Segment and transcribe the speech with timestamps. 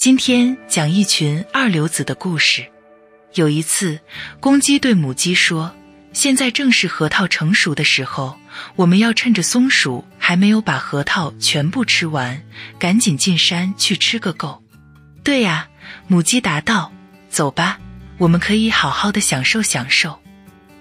[0.00, 2.64] 今天讲一群二流子的故事。
[3.34, 4.00] 有一次，
[4.40, 5.76] 公鸡对母鸡说
[6.14, 8.34] ：“现在正是核桃成熟的时候，
[8.76, 12.42] 我们要趁着松鼠还没有把核桃全部吃完，
[12.78, 14.62] 赶紧进山去吃个够。
[15.22, 15.68] ”“对呀。”
[16.08, 16.90] 母鸡答道
[17.28, 17.78] ，“走吧，
[18.16, 20.18] 我们可以好好的享受享受。”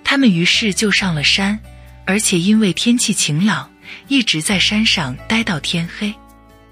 [0.02, 1.60] 他们于是就上了山，
[2.06, 3.70] 而且因为天气晴朗，
[4.08, 6.16] 一直在山上待到天黑。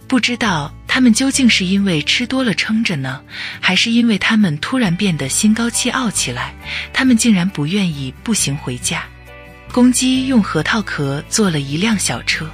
[0.08, 3.22] 不知道他们究竟是因为吃多了撑着呢，
[3.62, 6.56] 还是因为他们突然变得心高气傲起来？
[6.92, 9.04] 他们竟然不愿意步行回家。
[9.72, 12.50] 公鸡用核桃壳做了一辆小车，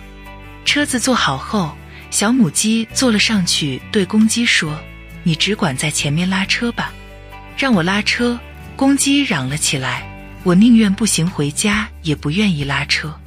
[0.66, 1.73] 车子做好后，
[2.12, 4.77] 小母鸡坐了上去，对公鸡说
[5.23, 6.91] ：“你只管在前面拉车吧。”
[7.57, 8.38] 让我拉车！
[8.76, 10.05] 公鸡嚷了起来
[10.44, 13.18] ：“我宁愿步行回家，也不愿意拉车。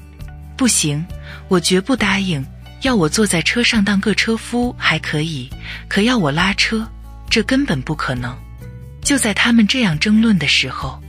[0.58, 1.02] 不行，
[1.48, 2.44] 我绝不答应。”
[2.86, 5.50] 要我坐在车上当个车夫还可以，
[5.88, 6.88] 可要我拉车，
[7.28, 8.32] 这根本不可能。
[9.02, 11.02] 就在他们这样争论的时候，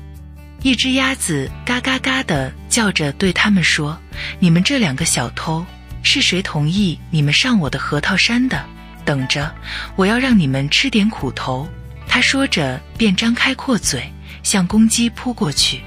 [0.63, 3.95] 一只鸭子嘎嘎嘎的叫着对他们说
[4.41, 5.63] ：“你们这两个小偷，
[6.01, 8.65] 是谁同意你们上我的核桃山的？
[9.05, 9.53] 等着，
[9.95, 11.69] 我要让你们吃点苦头！”
[12.09, 15.81] 他说着便张开阔嘴向公鸡扑过去，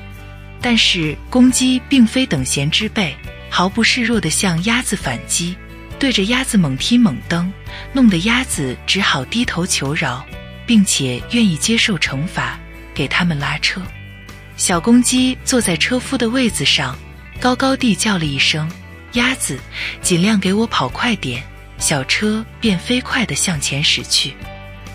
[0.63, 3.13] 但是公鸡并非等闲之辈，
[3.51, 5.57] 毫不示弱的向鸭子反击。
[6.01, 7.53] 对着鸭子猛踢猛蹬，
[7.93, 10.25] 弄得鸭子只好低头求饶，
[10.67, 12.59] 并且愿意接受惩罚，
[12.95, 13.83] 给他们拉车。
[14.57, 16.99] 小公鸡坐在车夫的位子上，
[17.39, 18.67] 高高地叫了一声
[19.13, 19.59] ：“鸭子，
[20.01, 21.43] 尽量给我跑快点！”
[21.77, 24.35] 小车便飞快地向前驶去。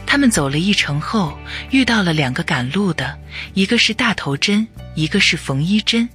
[0.08, 1.38] 他们走了一程后，
[1.70, 3.16] 遇到了两个赶路的，
[3.53, 6.09] 一个是大头针，一个是缝衣针。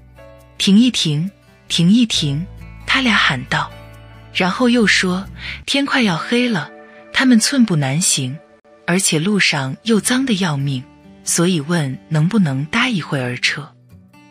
[0.58, 1.30] 停一停，
[1.68, 2.44] 停一停！
[2.86, 3.70] 他俩喊道。
[4.32, 5.26] 然后又说
[5.66, 6.70] ：“天快要黑了，
[7.12, 8.38] 他们寸步难行，
[8.86, 10.82] 而且路上又脏得要命，
[11.24, 13.74] 所以问能不能搭一会儿车。”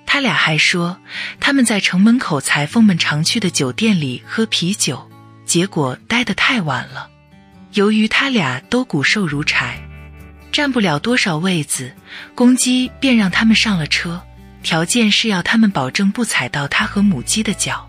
[0.06, 0.98] 他俩还说
[1.40, 5.08] 他们在城门口裁缝们常去的酒店里喝啤酒，
[5.46, 7.10] 结果待得太晚了。
[7.74, 9.80] 由于他俩都骨瘦如柴，
[10.52, 11.94] 占不了多少位子，
[12.34, 14.20] 公鸡便让他们上了车，
[14.64, 17.88] 条件是要他们保证不踩到他和母鸡的脚。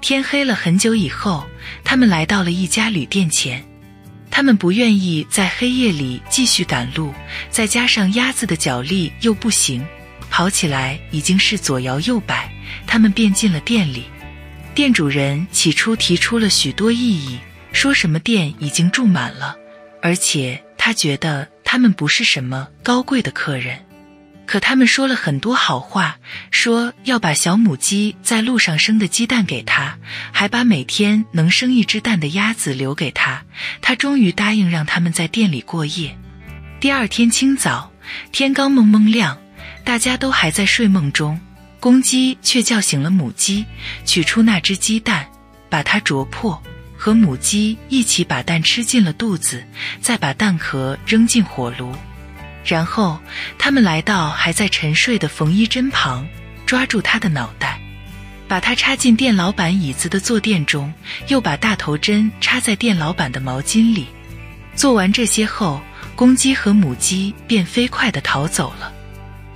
[0.00, 1.44] 天黑了很久以后，
[1.84, 3.64] 他们来到了一家旅店前。
[4.30, 7.12] 他们不愿意在黑夜里继续赶路，
[7.50, 9.84] 再加上鸭子的脚力又不行，
[10.30, 12.48] 跑起来已经是左摇右摆。
[12.86, 14.04] 他们便进了店里。
[14.74, 17.38] 店主人起初提出了许多异议，
[17.72, 19.56] 说什么店已经住满了，
[20.00, 23.78] 而且他觉得他们不是什么高贵的客人。
[24.48, 26.16] 可他们说了很多好话，
[26.50, 29.98] 说要把小母鸡在路上生的鸡蛋给他，
[30.32, 33.44] 还把每天能生一只蛋的鸭子留给他。
[33.82, 36.16] 他终于答应让他们在店里过夜。
[36.80, 37.92] 第二天清早，
[38.32, 39.36] 天刚蒙蒙亮，
[39.84, 41.38] 大家都还在睡梦中，
[41.78, 43.66] 公鸡却叫醒了母鸡，
[44.06, 45.26] 取出那只鸡蛋，
[45.68, 46.62] 把它啄破，
[46.96, 49.62] 和母鸡一起把蛋吃进了肚子，
[50.00, 51.92] 再把蛋壳扔进火炉。
[52.68, 53.18] 然后，
[53.58, 56.26] 他们来到还在沉睡的缝衣针旁，
[56.66, 57.80] 抓住他的脑袋，
[58.46, 60.92] 把他插进店老板椅子的坐垫中，
[61.28, 64.06] 又把大头针插在店老板的毛巾里。
[64.74, 65.80] 做完这些后，
[66.14, 68.92] 公鸡和母鸡便飞快地逃走了。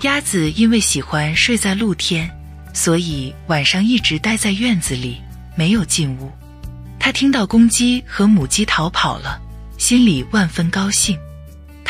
[0.00, 2.30] 鸭子因为喜欢睡在露天，
[2.72, 5.20] 所以晚上一直待在院子里，
[5.54, 6.32] 没有进屋。
[6.98, 9.38] 他听到公鸡和母鸡逃跑了，
[9.76, 11.18] 心里万分高兴。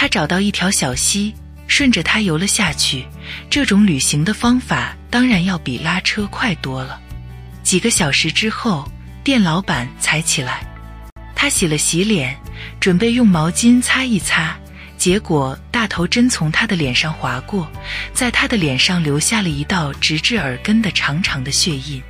[0.03, 1.33] 他找到一条小溪，
[1.69, 3.07] 顺着它游了下去。
[3.49, 7.01] 这种旅行的方法当然要比拉车快多了。
[7.63, 8.91] 几个小时之后，
[9.23, 10.67] 店老板才起来。
[11.37, 12.37] 他洗了洗脸，
[12.81, 14.59] 准备用毛巾擦一擦，
[14.99, 17.71] 结果大头针从他的脸上划过，
[18.12, 22.03] 在他的脸上留下了一道直至耳根的长长的血印。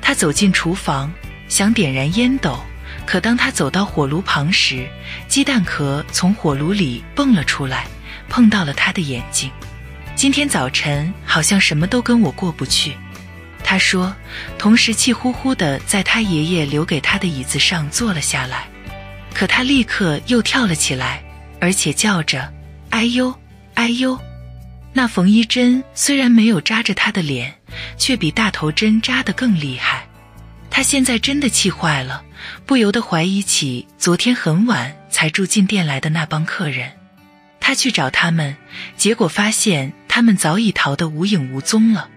[0.00, 1.12] 他走进厨房，
[1.48, 2.56] 想点燃烟斗。
[3.06, 4.88] 可当他走到火炉旁时，
[5.28, 7.86] 鸡蛋壳从火炉里蹦了出来，
[8.28, 9.50] 碰到了他的眼睛。
[10.16, 12.96] 今天早晨好像什么都跟我过不去，
[13.62, 14.14] 他说，
[14.58, 18.66] 同时气呼呼地在他爷爷留给他的椅子上坐了下来。
[19.34, 21.22] 可他立刻又跳了起来，
[21.60, 22.52] 而且叫着
[22.90, 23.34] ：“哎呦，
[23.74, 24.18] 哎呦！”
[24.96, 27.52] 那缝衣针虽然没有扎着他的脸，
[27.98, 30.06] 却比大头针扎得更厉害。
[30.70, 32.22] 他现在真的气坏了，
[32.66, 36.92] 不由得怀疑起昨天很晚才住进店来的那帮客人。
[37.60, 38.56] 他去找他们，
[38.96, 42.10] 结果发现他们早已逃得无影无踪了。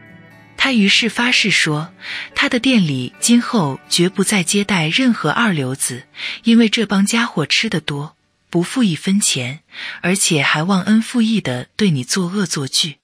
[0.57, 1.93] 他于是发誓说，
[2.35, 6.03] 他的店里今后绝不再接待任何二流子，
[6.43, 8.17] 因为这帮家伙吃得多，
[8.49, 9.59] 不付一分钱，
[10.01, 12.97] 而且还忘恩负义的对你作恶作剧。